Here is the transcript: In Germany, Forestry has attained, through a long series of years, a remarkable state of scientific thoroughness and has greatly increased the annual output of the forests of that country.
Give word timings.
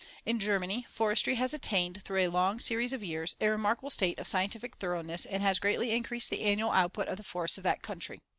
In 0.25 0.39
Germany, 0.39 0.87
Forestry 0.89 1.35
has 1.35 1.53
attained, 1.53 2.01
through 2.01 2.21
a 2.21 2.27
long 2.27 2.59
series 2.59 2.91
of 2.91 3.03
years, 3.03 3.35
a 3.39 3.49
remarkable 3.51 3.91
state 3.91 4.17
of 4.17 4.25
scientific 4.25 4.77
thoroughness 4.77 5.27
and 5.27 5.43
has 5.43 5.59
greatly 5.59 5.91
increased 5.91 6.31
the 6.31 6.41
annual 6.41 6.71
output 6.71 7.07
of 7.07 7.17
the 7.17 7.23
forests 7.23 7.59
of 7.59 7.63
that 7.65 7.83
country. 7.83 8.19